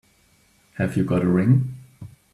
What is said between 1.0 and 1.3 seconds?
got a